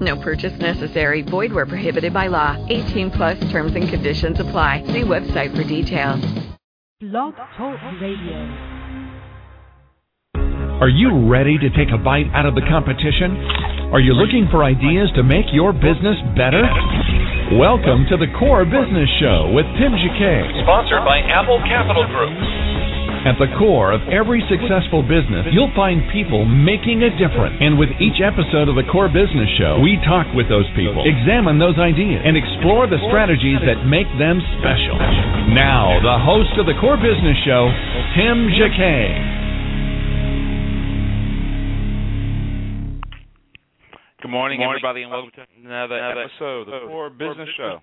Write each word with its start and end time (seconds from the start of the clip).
No 0.00 0.16
purchase 0.20 0.56
necessary. 0.58 1.22
Void 1.22 1.52
where 1.52 1.66
prohibited 1.66 2.12
by 2.12 2.28
law. 2.28 2.56
18 2.68 3.10
plus 3.10 3.38
terms 3.50 3.74
and 3.74 3.88
conditions 3.88 4.38
apply. 4.38 4.84
See 4.86 5.02
website 5.02 5.56
for 5.56 5.64
details. 5.64 6.24
Blog 7.00 7.34
Talk 7.56 7.78
Radio. 8.00 8.76
Are 10.80 10.88
you 10.88 11.28
ready 11.28 11.58
to 11.58 11.70
take 11.70 11.90
a 11.92 11.98
bite 11.98 12.30
out 12.34 12.46
of 12.46 12.54
the 12.54 12.62
competition? 12.62 13.34
Are 13.90 13.98
you 13.98 14.12
looking 14.14 14.46
for 14.50 14.62
ideas 14.62 15.10
to 15.16 15.22
make 15.22 15.46
your 15.52 15.72
business 15.72 16.14
better? 16.36 16.62
Welcome 17.58 18.06
to 18.10 18.16
the 18.16 18.30
Core 18.38 18.64
Business 18.64 19.08
Show 19.18 19.50
with 19.54 19.66
Tim 19.80 19.90
Jacquet. 19.96 20.62
Sponsored 20.62 21.02
by 21.02 21.18
Apple 21.26 21.58
Capital 21.66 22.06
Group. 22.06 22.30
At 23.26 23.34
the 23.34 23.50
core 23.58 23.90
of 23.90 24.06
every 24.06 24.38
successful 24.46 25.02
business, 25.02 25.50
you'll 25.50 25.74
find 25.74 26.06
people 26.14 26.46
making 26.46 27.02
a 27.02 27.10
difference. 27.18 27.58
And 27.58 27.74
with 27.74 27.90
each 27.98 28.22
episode 28.22 28.70
of 28.70 28.78
the 28.78 28.86
Core 28.86 29.10
Business 29.10 29.50
Show, 29.58 29.82
we 29.82 29.98
talk 30.06 30.30
with 30.38 30.46
those 30.46 30.70
people, 30.78 31.02
examine 31.02 31.58
those 31.58 31.74
ideas, 31.82 32.22
and 32.22 32.38
explore 32.38 32.86
the 32.86 33.02
strategies 33.10 33.58
that 33.66 33.82
make 33.90 34.06
them 34.22 34.38
special. 34.62 34.94
Now, 35.50 35.98
the 35.98 36.14
host 36.22 36.54
of 36.62 36.70
the 36.70 36.78
Core 36.78 36.94
Business 36.94 37.34
Show, 37.42 37.66
Tim 38.14 38.54
Jacquet. 38.54 39.10
Good 44.22 44.30
morning, 44.30 44.62
everybody, 44.62 45.02
and 45.02 45.10
welcome 45.10 45.34
to 45.34 45.46
another 45.58 45.98
episode 45.98 46.70
of 46.70 46.86
the 46.86 46.86
Core 46.86 47.10
Business 47.10 47.50
Show. 47.58 47.82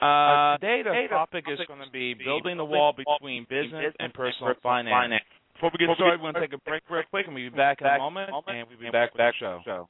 Uh, 0.00 0.56
today, 0.58 0.82
the 0.82 0.90
topic 1.10 1.44
is 1.46 1.58
going 1.68 1.80
to 1.84 1.90
be 1.92 2.14
building 2.14 2.56
the 2.56 2.64
wall 2.64 2.94
between 2.96 3.44
business 3.48 3.92
and 4.00 4.12
personal 4.14 4.54
finance. 4.62 5.22
Before 5.54 5.70
we 5.72 5.86
get 5.86 5.94
started, 5.96 6.20
we're 6.22 6.32
going 6.32 6.34
to 6.34 6.48
take 6.48 6.54
a 6.56 6.62
break 6.64 6.82
real 6.88 7.02
quick, 7.10 7.26
and 7.26 7.34
we'll 7.34 7.50
be 7.50 7.56
back 7.56 7.80
in 7.80 7.86
a 7.86 7.98
moment, 7.98 8.30
and 8.48 8.66
we'll 8.68 8.78
be 8.80 8.90
back 8.90 9.12
with 9.12 9.18
the 9.20 9.32
show. 9.38 9.88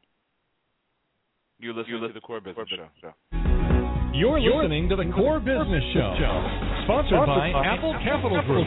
You 1.61 1.72
listen 1.75 2.00
to 2.00 2.08
the 2.12 2.20
Core 2.20 2.41
Business 2.41 2.69
Show. 3.00 3.12
You're 4.12 4.41
listening 4.41 4.89
to 4.89 4.97
the 4.97 5.05
Core 5.14 5.39
Business 5.39 5.84
Show, 5.94 6.11
sponsored 6.84 7.27
by 7.27 7.52
Apple 7.62 7.95
Capital 8.02 8.42
Group. 8.42 8.67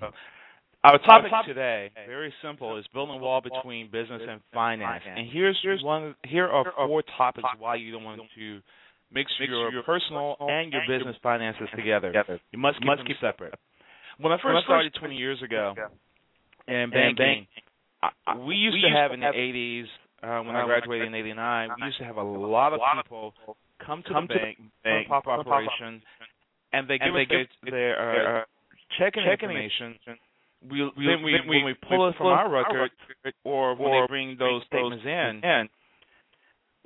Our 0.84 0.98
topic 0.98 1.30
today, 1.46 1.90
very 2.08 2.34
simple, 2.42 2.76
is 2.76 2.84
building 2.92 3.16
a 3.16 3.18
wall 3.18 3.40
between 3.40 3.86
business 3.90 4.22
and 4.28 4.40
finance. 4.52 5.02
And 5.06 5.28
here's 5.32 5.58
here's 5.62 5.82
one. 5.82 6.14
Here 6.24 6.46
are 6.46 6.64
four 6.76 7.02
topics 7.16 7.48
why 7.58 7.76
you 7.76 7.92
don't 7.92 8.04
want 8.04 8.20
to 8.36 8.60
mix 9.12 9.30
your 9.38 9.82
personal 9.84 10.36
and 10.40 10.72
your 10.72 10.82
business 10.88 11.16
finances 11.22 11.68
together. 11.76 12.12
You 12.50 12.58
must 12.58 12.78
keep 12.78 12.86
them 12.86 13.06
separate. 13.20 13.54
When 14.18 14.32
I 14.32 14.36
first 14.42 14.64
started 14.64 14.92
20 14.98 15.14
years 15.14 15.42
ago 15.42 15.74
in 16.66 16.90
banking, 16.90 17.46
we 18.46 18.56
used 18.56 18.84
to 18.84 18.90
have 18.90 19.12
in 19.12 19.20
the 19.20 19.26
80s 19.26 19.86
uh, 20.22 20.40
when 20.42 20.54
I 20.54 20.64
graduated 20.64 21.08
in 21.08 21.14
'89, 21.14 21.70
we 21.80 21.86
used 21.86 21.98
to 21.98 22.04
have 22.04 22.16
a 22.16 22.22
lot 22.22 22.72
of 22.72 22.80
people 23.02 23.34
come 23.84 24.04
to 24.06 24.14
the 24.14 24.26
bank, 24.28 24.58
bank 24.84 25.08
pop 25.08 25.26
operation, 25.26 26.00
and 26.72 26.88
they 26.88 26.98
give 26.98 27.14
us 27.14 27.46
their 27.70 27.94
uh, 27.98 28.44
checking 28.98 29.22
information. 29.42 29.98
We, 30.70 30.84
we, 30.96 31.06
then 31.06 31.22
we, 31.24 31.32
when 31.48 31.64
we 31.64 31.74
pull 31.74 32.08
it 32.08 32.14
from 32.16 32.26
our 32.38 32.50
record, 32.50 32.90
or 33.44 33.74
when 33.74 33.90
they 33.90 34.06
bring 34.08 34.36
those 34.38 34.62
statements 34.66 35.04
in, 35.04 35.40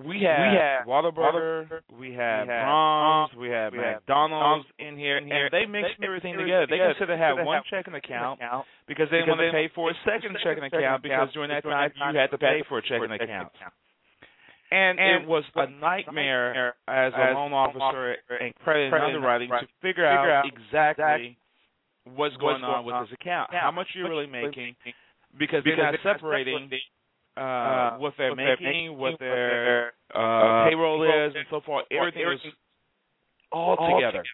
we 0.04 0.20
have, 0.28 0.52
we 0.52 0.58
have 0.60 0.86
Whataburger, 0.86 1.80
we 1.98 2.12
have 2.14 2.46
Braum's, 2.64 3.34
we 3.36 3.48
have 3.48 3.72
McDonald's 3.96 4.66
in 4.78 4.96
here, 4.98 5.16
and 5.18 5.28
they 5.52 5.64
mix 5.66 5.88
everything 6.04 6.34
together. 6.44 6.66
They 6.68 6.76
consider 6.96 7.16
have 7.16 7.36
one 7.46 7.62
checking 7.70 7.94
account 7.94 8.40
because 8.88 9.08
they 9.10 9.20
want 9.28 9.40
to 9.40 9.52
pay 9.52 9.68
for 9.74 9.90
a 9.90 9.94
second 10.04 10.36
checking 10.44 10.64
account 10.80 11.02
because 11.02 11.28
during 11.34 11.48
that 11.50 11.62
time 11.64 11.90
you 12.12 12.18
had 12.20 12.30
to 12.30 12.38
pay 12.38 12.62
for 12.68 12.78
a 12.78 12.82
checking 12.82 13.08
account. 13.24 13.52
And, 14.70 14.98
and 14.98 15.22
it 15.22 15.28
was 15.28 15.44
a 15.54 15.70
nightmare 15.70 16.74
as 16.88 17.12
a 17.14 17.34
loan 17.34 17.52
officer 17.52 18.16
and 18.40 18.54
credit 18.64 18.92
and 18.92 19.04
underwriting 19.04 19.48
to 19.50 19.66
figure 19.80 20.06
out 20.06 20.44
exactly 20.46 21.36
what's 22.14 22.36
going 22.36 22.62
on 22.64 22.84
with 22.84 22.94
this 23.08 23.18
account, 23.20 23.50
how 23.52 23.70
much 23.70 23.88
you're 23.94 24.08
really 24.08 24.26
making, 24.26 24.74
because 25.38 25.62
they're 25.64 25.76
not 25.76 25.94
separating 26.02 26.68
uh, 27.36 27.98
what 27.98 28.14
they're 28.16 28.34
making, 28.34 28.96
what 28.96 29.18
their 29.18 29.92
uh, 30.14 30.64
payroll 30.68 31.02
is, 31.04 31.34
and 31.36 31.46
so 31.50 31.60
forth. 31.60 31.84
Everything 31.90 32.22
is 32.32 32.40
all 33.52 33.76
together. 33.76 34.24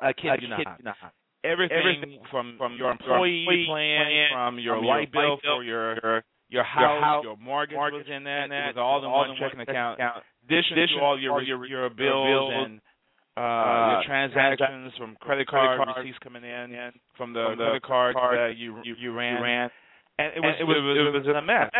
I 0.00 0.12
kid 0.12 0.42
you 0.42 0.48
not. 0.48 0.76
Everything 1.42 2.20
from 2.30 2.56
from 2.58 2.76
your 2.76 2.90
employee 2.92 3.64
plan, 3.66 4.28
from 4.32 4.58
your 4.58 4.82
light 4.84 5.10
bill 5.12 5.38
for 5.42 5.62
your 5.64 6.22
your 6.50 6.64
house, 6.64 7.24
your 7.24 7.36
mortgage 7.36 7.76
was 7.76 8.06
in 8.10 8.24
that. 8.24 8.50
It 8.50 8.76
was 8.76 8.78
all 8.78 8.98
in 9.04 9.10
one 9.10 9.36
checking 9.38 9.60
account. 9.60 10.00
Addition 10.44 10.76
to 10.76 11.00
all 11.00 11.18
your 11.18 11.42
your 11.42 11.64
your 11.66 11.90
bills 11.90 12.52
and 12.52 12.80
uh, 13.36 13.40
your 13.40 14.02
transactions 14.06 14.92
from 14.98 15.16
credit 15.20 15.46
card 15.46 15.78
card 15.78 15.88
receipts 16.04 16.18
coming 16.22 16.44
in 16.44 16.92
from 17.16 17.32
the 17.32 17.54
credit 17.56 17.82
card 17.82 18.16
that 18.16 18.56
you 18.58 18.82
you 18.84 19.12
ran 19.12 19.70
and 20.18 20.32
it 20.36 20.40
was 20.40 20.54
and 20.58 20.60
it 20.60 20.64
was 20.64 20.76
it 20.76 21.16
was, 21.16 21.24
it 21.24 21.28
was 21.28 21.36
a 21.36 21.42
mess. 21.46 21.70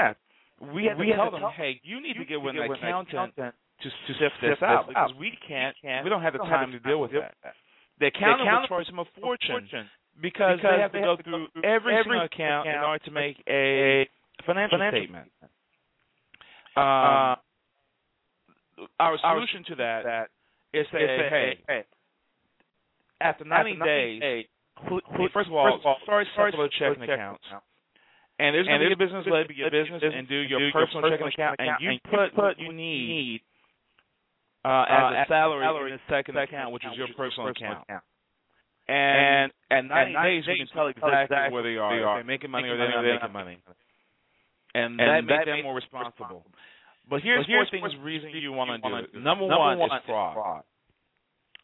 We 0.61 0.85
had 0.85 0.95
to 0.95 1.01
we 1.01 1.13
tell 1.13 1.31
them, 1.31 1.43
hey, 1.57 1.81
you 1.83 2.01
need 2.01 2.15
to 2.15 2.25
get 2.25 2.41
with 2.41 2.55
an 2.57 2.63
accountant 2.71 3.35
to 3.83 3.89
to 3.89 4.13
sift 4.21 4.37
this 4.43 4.61
out 4.63 4.87
because 4.89 5.13
we 5.19 5.33
can't, 5.49 5.75
we 6.05 6.11
don't 6.11 6.23
have 6.23 6.35
the 6.35 6.39
time 6.39 6.71
to 6.73 6.79
deal 6.81 7.01
with 7.01 7.13
that. 7.13 7.35
The 7.99 8.07
accountant 8.07 8.47
will 8.49 8.67
charge 8.69 8.87
them 8.87 8.99
a 9.01 9.05
fortune 9.21 9.69
because 10.21 10.59
they 10.63 10.81
have 10.81 10.93
to 10.93 11.01
go 11.01 11.17
through 11.25 11.49
every 11.65 11.95
single 12.05 12.21
account 12.25 12.69
in 12.69 12.75
order 12.77 13.05
to 13.05 13.11
make 13.11 13.37
a 13.49 14.09
financial 14.47 14.79
statement. 14.93 15.31
Uh, 16.77 17.37
our 18.99 19.19
solution 19.21 19.65
to 19.69 19.75
that 19.77 20.29
is 20.73 20.87
say, 20.93 20.99
hey, 21.31 21.53
after 23.21 23.45
90 23.45 23.73
days, 23.87 24.23
first 25.35 25.49
of 25.49 25.55
all, 25.55 25.67
start 26.05 26.27
separate 26.55 26.73
checking 26.79 27.03
accounts. 27.15 27.45
And 28.39 28.55
there's 28.55 28.67
going 28.67 28.81
to 28.81 28.87
be 28.87 28.93
a 28.95 29.07
business 29.07 29.27
let 29.29 29.49
be 29.49 29.55
your 29.55 29.71
business 29.71 30.01
and 30.17 30.29
do 30.29 30.37
your 30.49 30.61
personal 30.73 31.03
checking 31.11 31.27
account, 31.35 31.57
and 31.61 31.69
you 31.81 31.89
put 32.11 32.37
what 32.37 32.59
you 32.59 32.73
need 32.73 33.41
uh, 34.65 34.85
as 34.89 35.03
a 35.13 35.29
salary 35.29 35.65
in 35.93 35.97
the 35.97 36.03
second 36.09 36.37
account, 36.49 36.73
which 36.73 36.85
is 36.85 36.97
your 36.97 37.09
personal 37.17 37.49
account. 37.69 37.85
And 38.89 39.53
at 39.71 39.85
90 39.85 40.13
days, 40.25 40.45
you 40.49 40.57
can 40.57 40.67
tell 40.73 40.87
exactly 40.89 41.37
where 41.53 41.63
they 41.63 41.77
are. 41.77 41.91
They're 42.17 42.25
making 42.25 42.51
money 42.51 42.69
or 42.69 42.77
they're 42.79 42.89
not 42.91 43.03
making 43.21 43.33
money. 43.33 43.59
And 44.75 44.99
that 44.99 45.25
makes 45.25 45.45
them 45.47 45.63
more 45.63 45.75
responsible. 45.75 46.47
But 47.09 47.23
here's, 47.23 47.43
But 47.43 47.51
here's 47.51 47.69
four 47.71 47.91
things 47.91 47.95
reason 48.03 48.31
you 48.35 48.53
want 48.53 48.71
to 48.71 48.79
do 48.89 48.95
it. 48.97 49.15
Number, 49.15 49.47
Number 49.51 49.59
one, 49.59 49.79
one 49.79 49.91
is 49.91 50.03
fraud. 50.07 50.35
fraud. 50.35 50.63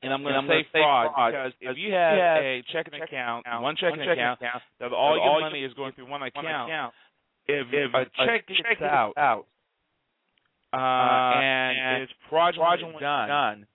And 0.02 0.12
I'm 0.12 0.22
going 0.22 0.34
to 0.34 0.46
say 0.48 0.62
say 0.74 0.80
fraud 0.82 1.14
fraud 1.14 1.32
because 1.32 1.52
if 1.60 1.76
you 1.78 1.94
have 1.94 2.14
you 2.14 2.22
have 2.22 2.42
a 2.42 2.62
checking 2.72 2.98
checking 3.00 3.02
account, 3.16 3.46
account, 3.46 3.62
one 3.62 3.76
checking 3.76 3.98
one 3.98 4.06
checking 4.06 4.22
account, 4.22 4.40
account, 4.42 4.62
that 4.80 4.92
all 4.92 5.16
your 5.16 5.24
all 5.24 5.40
money 5.40 5.64
is 5.64 5.72
going 5.74 5.92
through 5.94 6.04
one 6.10 6.20
One 6.20 6.28
account. 6.28 6.68
account. 6.70 6.94
If, 7.48 7.66
If 7.72 7.94
a 7.94 8.04
check 8.26 8.46
gets 8.46 8.82
out, 8.82 9.14
out 9.16 9.46
uh, 10.72 10.76
uh, 10.76 11.40
and, 11.40 11.78
and 11.78 12.02
it's 12.02 12.12
fraudulently 12.28 12.98
fraudulently 12.98 13.00
done, 13.00 13.28
done, 13.30 13.66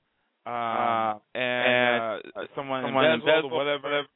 uh, 0.45 1.19
and, 1.33 2.21
uh, 2.35 2.45
someone, 2.53 2.83
someone 2.83 3.05
embezzled, 3.05 3.51
or 3.51 3.57
whatever, 3.57 3.83
whatever, 3.87 4.07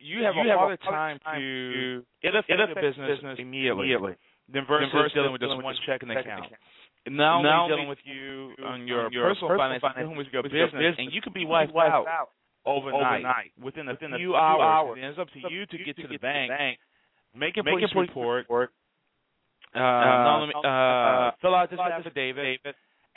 you 0.00 0.24
have 0.24 0.34
you 0.34 0.42
a 0.42 0.48
have 0.48 0.56
a 0.56 0.58
harder 0.58 0.76
time 0.78 1.18
time 1.20 1.40
to 1.40 1.44
to 1.44 2.26
it 2.26 2.34
affect 2.34 2.50
it 2.50 2.60
affects 2.60 2.80
business, 2.80 3.16
business 3.20 3.36
immediately, 3.38 3.92
immediately. 3.92 4.14
Than 4.52 4.66
versus, 4.66 4.90
versus 4.92 5.12
dealing 5.14 5.32
with 5.32 5.40
just 5.40 5.54
one 5.54 5.74
just 5.74 5.86
checking 5.86 6.10
account. 6.10 6.46
account. 6.46 6.60
Only 7.06 7.16
Not 7.16 7.40
only 7.40 7.68
dealing 7.72 7.88
with 7.88 8.02
you 8.04 8.52
on 8.66 8.86
your, 8.86 9.10
your 9.10 9.32
personal 9.32 9.56
personal 9.56 9.80
finances, 9.80 10.04
dealing 10.04 10.16
with 10.20 10.26
your 10.32 10.42
business, 10.42 10.68
business, 10.72 10.94
and 10.98 11.12
you 11.12 11.20
could 11.22 11.32
be 11.32 11.40
you 11.42 11.48
wiped, 11.48 11.72
out, 11.74 12.06
out 12.06 12.28
overnight, 12.66 13.24
overnight, 13.24 13.50
within 13.56 13.88
a 13.88 13.92
within 13.92 14.12
a 14.12 14.18
few 14.18 14.32
few 14.32 14.36
hours. 14.36 14.60
hours. 14.60 14.98
It's 15.00 15.18
up 15.18 15.28
to 15.32 15.40
you 15.48 15.64
to 15.66 15.76
get 15.80 15.96
to 15.96 16.08
the 16.08 16.18
bank, 16.18 16.78
make 17.34 17.56
a 17.56 17.62
police 17.64 17.88
report, 17.96 18.46
uh, 19.74 19.78
uh, 19.78 19.80
uh, 19.80 20.60
uh, 20.60 21.30
fill 21.40 21.54
out 21.54 21.70
this 21.70 21.78
fill 21.78 21.86
out 21.88 22.04
this 22.04 22.12
affidavit, 22.12 22.60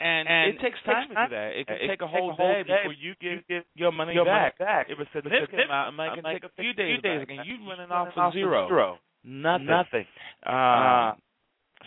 and, 0.00 0.28
and 0.28 0.54
it 0.54 0.60
takes 0.60 0.78
time 0.86 1.08
to 1.08 1.14
do 1.14 1.34
that. 1.34 1.50
It 1.54 1.66
can 1.66 1.76
It 1.76 1.88
take 1.88 2.00
a 2.00 2.06
whole 2.06 2.30
take 2.30 2.38
a 2.38 2.42
whole 2.42 2.52
day 2.54 2.62
day 2.64 2.82
before 2.88 2.96
you 2.96 3.12
get 3.20 3.66
your 3.74 3.92
money 3.92 4.14
your 4.14 4.24
back. 4.24 4.58
money 4.58 4.66
back. 4.66 4.86
If 4.88 4.98
it's 4.98 5.10
a 5.14 5.22
significant 5.22 5.68
amount, 5.68 5.92
it 5.92 5.96
might 5.96 6.04
amount, 6.06 6.16
can 6.16 6.18
it 6.18 6.22
might 6.24 6.32
take 6.40 6.50
a 6.50 6.54
few 6.56 6.70
a 6.70 6.74
few 6.74 7.00
days 7.02 7.26
days 7.26 7.38
you 7.44 7.56
running 7.68 7.90
off 7.90 8.08
from 8.14 8.32
from 8.32 8.32
zero. 8.32 8.68
zero. 8.68 8.98
Nothing. 9.24 9.66
Nothing. 9.66 10.06
Uh, 10.44 11.16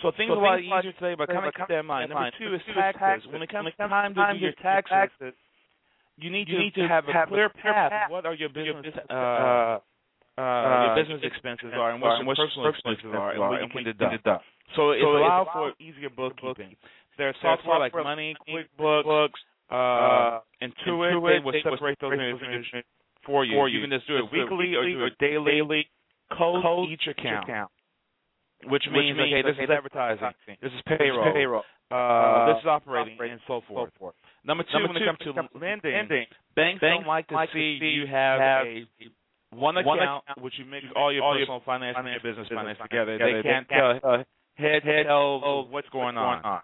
so 0.01 0.11
things 0.17 0.29
so 0.29 0.41
are 0.41 0.57
a 0.57 0.61
lot 0.61 0.81
easier 0.83 0.93
today, 0.93 1.15
but 1.17 1.29
kind 1.29 1.45
of 1.45 1.53
keep 1.53 1.67
that 1.69 1.79
in 1.79 1.85
mind. 1.85 2.09
Number 2.09 2.29
two 2.37 2.53
is 2.53 2.61
taxes. 2.73 2.99
taxes. 2.99 3.29
When 3.31 3.41
it 3.41 3.49
comes 3.49 3.69
to 3.77 3.87
time 3.87 4.13
to 4.13 4.33
do 4.33 4.39
your 4.41 4.57
taxes, 4.61 4.89
taxes, 4.89 5.33
you 6.17 6.29
need 6.29 6.49
you 6.49 6.57
to 6.57 6.63
need 6.63 6.73
to 6.75 6.87
have 6.87 7.05
a 7.07 7.13
have 7.13 7.29
a 7.29 7.31
clear 7.31 7.49
path. 7.49 7.91
path. 7.91 8.09
What 8.09 8.25
are 8.25 8.33
your 8.33 8.49
business 8.49 8.93
uh, 9.09 9.13
uh, 9.13 9.79
uh, 10.37 10.85
your 10.85 10.95
business 10.97 11.21
expenses 11.23 11.73
are 11.73 11.93
and 11.93 12.01
what 12.01 12.17
are 12.17 12.21
your 12.21 12.29
and 12.29 12.37
personal 12.37 12.69
expenses 12.69 13.09
are 13.13 13.31
and 13.33 13.41
what 13.41 13.61
you 13.61 13.69
can 13.69 13.85
and 13.85 13.97
deduct. 13.97 14.23
deduct. 14.23 14.43
So 14.75 14.81
So 14.81 14.91
it 14.93 15.01
allowed 15.01 15.45
allows 15.45 15.47
for 15.53 15.73
easier 15.81 16.09
bookkeeping. 16.09 16.75
There 17.17 17.29
are 17.29 17.37
software 17.41 17.79
like 17.79 17.93
Money, 17.93 18.35
QuickBooks, 18.45 19.03
Books, 19.03 19.39
uh, 19.71 19.75
uh, 19.75 20.39
Intuit. 20.61 21.17
They 21.17 21.41
will 21.41 21.53
separate 21.65 21.97
those 22.01 22.13
for 23.25 23.45
you. 23.45 23.57
You 23.65 23.81
can 23.81 23.89
just 23.89 24.07
do 24.07 24.17
it 24.17 24.21
Just 24.21 24.33
do 24.33 24.41
it 24.41 24.51
weekly 24.51 24.75
or 24.75 24.85
do 24.85 25.05
it 25.05 25.17
daily. 25.17 25.89
Code, 26.31 26.63
Code 26.63 26.89
each 26.89 27.07
account, 27.07 27.43
account. 27.47 27.71
which 28.65 28.83
Which 28.85 28.91
means, 28.91 29.17
means, 29.17 29.33
okay, 29.33 29.41
this 29.43 29.57
is 29.63 29.69
advertising, 29.69 30.27
this 30.27 30.47
is 30.47 30.57
This 30.61 30.73
is 30.73 30.81
payroll, 30.97 31.33
payroll. 31.33 31.63
uh, 31.91 31.95
Uh, 31.95 32.53
this 32.53 32.61
is 32.61 32.67
operating, 32.67 33.13
operating, 33.15 33.33
and 33.39 33.41
so 33.47 33.61
forth. 33.67 33.89
so 33.93 33.99
forth. 33.99 34.15
Number 34.43 34.63
two, 34.63 34.73
Number 34.73 34.87
when 34.89 34.97
it 34.97 34.99
two, 34.99 35.05
comes 35.05 35.19
it 35.21 35.23
to 35.25 35.33
comes 35.33 35.49
to 35.51 35.57
lending, 35.59 35.93
lending, 35.93 36.25
banks, 36.55 36.79
banks 36.81 36.81
don't 36.81 37.07
like 37.07 37.27
to 37.27 37.35
like 37.35 37.49
see 37.51 37.79
see 37.79 37.87
you 37.95 38.07
have, 38.07 38.39
have 38.39 38.65
a 38.67 38.87
one 39.55 39.77
account, 39.77 39.87
one 39.87 39.99
account 39.99 40.23
which 40.41 40.53
you 40.59 40.65
mix 40.65 40.85
all 40.95 41.11
your 41.13 41.23
all 41.23 41.37
your 41.37 41.45
personal 41.47 41.61
finance 41.65 41.95
and 41.97 42.07
your 42.07 42.19
business 42.19 42.47
finance 42.49 42.77
finance 42.77 42.91
together. 42.91 43.17
They 43.17 43.33
They 43.39 43.43
can't 43.43 43.67
can't 43.69 44.01
tell 44.01 44.23
head 44.55 44.83
head 44.83 45.05
tell 45.05 45.67
what's 45.71 45.87
going 45.89 46.15
what's 46.15 46.43
on. 46.43 46.61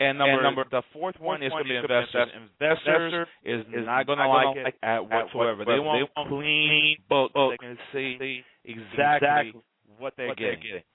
And 0.00 0.18
number, 0.18 0.42
number- 0.42 0.64
the 0.70 0.82
fourth 0.92 1.18
one 1.18 1.42
is 1.42 1.50
going 1.50 1.64
to 1.64 1.68
be 1.68 1.76
investors. 1.76 2.30
investors. 2.30 2.86
Investors 2.86 3.28
is, 3.44 3.60
is 3.74 3.86
not 3.86 4.06
going 4.06 4.18
to 4.18 4.24
not 4.24 4.54
like 4.54 4.56
it 4.56 4.74
at 4.82 5.00
whatsoever. 5.02 5.64
They 5.64 5.78
whatsoever. 5.78 6.06
They 6.06 6.06
want 6.14 6.28
clean 6.28 6.96
books. 7.08 7.34
They 7.34 7.56
can 7.58 7.78
see 7.92 8.44
exactly, 8.64 9.52
what 9.98 10.14
they're 10.16 10.28
what 10.28 10.38
they're 10.38 10.54
getting. 10.54 10.62
getting. 10.62 10.86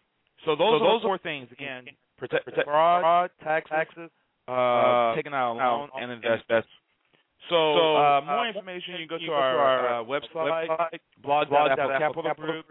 So 0.46 0.56
those 0.56 0.80
So 0.80 0.84
are 0.84 0.88
those 0.88 1.02
the 1.02 1.08
four 1.08 1.18
things 1.20 1.48
again: 1.52 1.86
protect, 2.18 2.46
protect- 2.46 2.68
fraud, 2.68 3.02
fraud, 3.02 3.30
taxes, 3.44 3.72
taxes, 3.72 4.10
uh, 4.48 4.52
uh, 4.52 5.16
taking 5.16 5.34
out 5.34 5.56
a 5.56 5.60
loan, 5.60 5.90
and 5.96 6.12
and 6.12 6.24
investments. 6.24 6.68
So, 7.52 7.76
So, 7.76 7.98
uh, 7.98 8.00
uh, 8.00 8.22
more 8.24 8.48
information, 8.48 8.96
you 9.00 9.08
go 9.08 9.18
to 9.18 9.26
go 9.26 9.32
to 9.32 9.36
our, 9.36 9.60
our, 9.60 10.00
uh, 10.00 10.04
website, 10.08 10.32
website, 10.32 11.00
blog 11.22 11.50
blog 11.50 11.76
Capital, 11.76 12.24
Capital 12.24 12.34
Group, 12.40 12.66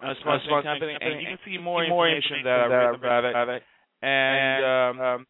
uh, 0.00 0.06
uh, 0.06 0.14
company, 0.22 0.62
company, 0.62 0.96
and 1.00 1.20
you 1.20 1.26
can 1.26 1.38
see 1.44 1.58
more 1.58 1.82
more 1.88 2.06
information 2.06 2.38
information 2.38 2.44
that 2.44 2.60
I've 2.60 2.70
that 2.70 2.94
about 2.94 3.48
it. 3.50 3.62
It. 4.02 4.06
And 4.06 4.64
um, 4.64 5.00
um, 5.00 5.26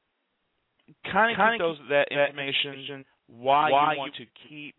kind 1.10 1.32
of 1.32 1.36
keep 1.36 1.60
those 1.60 1.78
that 1.90 2.08
that 2.10 2.28
information 2.28 3.04
why, 3.28 3.70
why 3.70 3.92
you 3.92 3.98
want 3.98 4.12
you 4.18 4.26
to 4.26 4.30
keep 4.48 4.74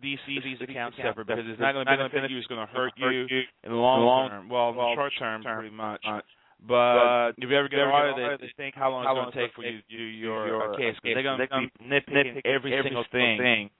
these 0.00 0.18
these, 0.26 0.42
these 0.42 0.58
accounts 0.62 0.96
accounts 0.98 0.98
separate 0.98 1.26
because 1.26 1.44
it's 1.46 1.60
not 1.60 1.72
going 1.72 1.86
to 1.86 1.92
because 1.92 2.10
benefit 2.10 2.30
you. 2.30 2.38
It's 2.38 2.46
going 2.46 2.66
to 2.66 2.70
hurt 2.72 2.92
you 2.96 3.26
in 3.62 3.70
the 3.70 3.76
long, 3.76 4.02
long 4.04 4.28
term. 4.30 4.48
Well, 4.48 4.72
the 4.72 4.78
well, 4.78 4.94
short 4.94 5.12
term, 5.18 5.42
term, 5.42 5.58
pretty 5.58 5.74
much. 5.74 6.02
much. 6.06 6.24
But 6.66 7.36
if 7.36 7.50
you 7.50 7.56
ever 7.56 7.68
get 7.68 7.76
if 7.76 7.82
you 7.82 7.82
ever 7.82 8.14
get 8.14 8.16
audited, 8.16 8.24
audited, 8.24 8.40
they 8.40 8.52
think 8.56 8.74
how 8.74 8.90
long 8.90 9.04
how 9.04 9.12
it's 9.12 9.20
going 9.20 9.32
to 9.34 9.38
take 9.38 9.54
for 9.54 9.62
you 9.64 9.82
to 9.82 9.88
do 9.90 10.02
your, 10.02 10.46
your 10.48 10.74
case. 10.78 10.96
'cause 10.96 11.02
case. 11.02 11.14
They're 11.14 11.22
going 11.26 11.38
to 11.38 11.44
be 11.44 11.50
gonna 11.50 11.68
nitpicking 11.82 12.40
every, 12.46 12.72
single 12.72 13.04
thing, 13.12 13.36
thing. 13.38 13.70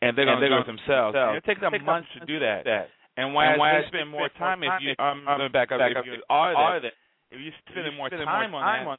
and 0.00 0.16
they're 0.16 0.24
going 0.24 0.40
to 0.40 0.48
do 0.48 0.56
it 0.56 0.66
themselves. 0.66 1.12
themselves. 1.12 1.36
It 1.38 1.44
takes 1.44 1.60
them 1.60 1.74
It 1.74 1.84
months 1.84 2.08
to 2.18 2.24
do 2.24 2.38
that. 2.40 2.64
that. 2.64 2.88
And 3.18 3.34
why 3.34 3.52
And 3.52 3.60
why 3.60 3.82
spend 3.88 4.08
more 4.08 4.28
time 4.38 4.62
if 4.62 4.72
you? 4.80 4.94
I'm 4.98 5.24
going 5.24 5.40
to 5.40 5.50
back 5.50 5.72
up. 5.72 5.80
If 5.80 6.06
you 6.06 6.22
audit 6.30 6.92
audit 7.36 7.52
it, 7.52 7.52
it, 7.52 7.52
if 7.52 7.52
you 7.52 7.52
if 7.52 7.84
spend 7.84 7.96
more 7.96 8.08
time 8.08 8.50
more 8.50 8.64
on 8.64 8.84
that, 8.84 8.86
on 8.86 8.98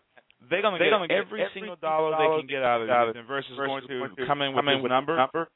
they're 0.49 0.61
going 0.61 0.73
to 0.73 0.79
they're 0.79 0.93
get 0.93 0.97
gonna 0.97 1.07
get 1.07 1.17
every 1.17 1.41
every 1.41 1.53
single 1.53 1.75
dollar 1.77 2.13
they 2.13 2.29
can 2.41 2.47
get 2.47 2.61
out 2.61 2.81
of 2.85 3.15
it 3.15 3.25
versus 3.25 3.51
going 3.57 3.81
versus 3.81 3.89
to 3.89 3.99
going 3.99 4.15
to 4.15 4.25
come 4.27 4.41
in 4.41 4.53
with 4.53 4.61
come 4.61 4.69
in 4.69 4.81
with 4.83 4.91
number, 4.91 5.17
number, 5.17 5.49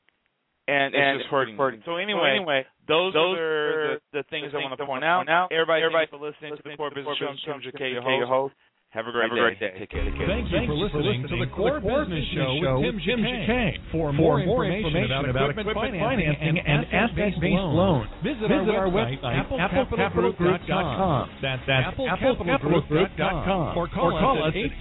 and, 0.67 0.95
and 0.95 1.21
it's 1.21 1.23
just 1.25 1.31
hurting. 1.31 1.57
hurting. 1.57 1.81
So 1.85 1.91
So 1.93 1.95
anyway, 1.97 2.37
anyway, 2.37 2.65
those, 2.87 3.13
those 3.13 3.37
are 3.37 3.99
the, 4.11 4.21
the 4.21 4.23
things 4.29 4.51
the 4.51 4.57
I 4.57 4.61
want 4.61 4.73
to 4.73 4.77
things 4.77 4.87
point 4.87 5.03
out. 5.05 5.29
out. 5.29 5.51
Everybody, 5.51 5.83
Everybody 5.83 6.07
for 6.09 6.17
listening 6.17 6.57
to 6.57 6.63
the 6.63 6.69
listening 6.69 6.77
to 6.77 6.89
the 6.89 6.95
Business 6.95 7.17
Core. 7.17 7.29
Business 7.29 7.39
Show. 7.45 7.53
Tim 7.53 7.61
Jacquet, 7.61 7.91
your 7.93 8.27
host. 8.27 8.55
Host. 8.91 8.93
Have 8.93 9.07
a 9.07 9.11
great 9.11 9.29
Have 9.29 9.31
a 9.31 9.35
great 9.41 9.59
day. 9.59 9.71
day. 9.71 9.79
Take 9.79 9.89
care. 9.91 10.03
Take 10.03 10.17
care. 10.17 10.27
Thank 10.27 10.51
you 10.51 10.65
for 10.67 10.73
listening 10.75 11.23
to 11.23 11.37
the 11.39 11.47
Core 11.55 11.79
Business 11.79 12.25
Show 12.35 12.59
with 12.59 12.95
Tim 13.07 13.23
Jacquet. 13.23 13.79
For 13.91 14.11
more 14.13 14.39
information 14.39 15.11
about 15.29 15.49
equipment 15.49 15.95
financing 15.95 16.57
and 16.59 16.85
asset-based 16.91 17.37
loans, 17.41 18.09
visit 18.23 18.51
our 18.51 18.87
website, 18.91 19.23
applecapitalgroup.com. 19.23 21.29
That's 21.41 21.63
applecapitalgroup.com. 21.63 23.77
Or 23.77 23.87
call 23.87 24.43
us 24.43 24.53
at 24.55 24.71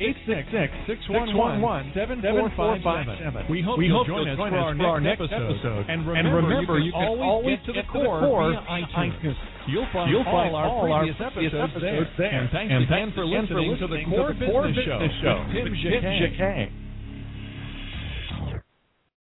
866-611-7457. 0.90 3.48
We 3.50 3.62
hope 3.62 3.78
you'll 3.80 4.04
join 4.04 4.28
us 4.28 4.36
for 4.36 4.86
our 4.86 5.00
next 5.00 5.22
episode. 5.22 5.86
And 5.88 6.06
remember, 6.06 6.78
you 6.78 6.92
can 6.92 7.18
always 7.20 7.58
get 7.58 7.66
to 7.66 7.72
the 7.72 7.82
core 7.90 8.20
via 8.20 8.60
iTunes. 8.82 9.34
You'll 9.70 9.86
find, 9.92 10.10
You'll 10.10 10.24
find 10.24 10.50
all 10.54 10.56
all 10.56 10.82
our 10.82 10.90
our 10.90 11.06
previous 11.06 11.16
previous 11.16 11.54
episodes 11.54 11.72
episodes 11.78 12.10
there. 12.18 12.30
there. 12.30 12.40
And 12.42 12.50
thanks 12.50 12.70
And 12.74 12.82
again 12.84 12.90
thanks 12.90 13.14
for 13.14 13.24
again 13.24 13.46
for 13.46 13.54
listening 13.62 13.78
to 13.80 13.86
the 13.86 13.94
listening 13.94 14.10
Core 14.10 14.32
to 14.32 14.38
the 14.38 14.46
Core 14.50 14.66
Business 14.66 14.84
Show 14.84 14.98
Business 14.98 15.16
Show 15.22 15.38
with 15.46 16.02
Tim 16.02 16.16
Jacquet. 16.20 16.68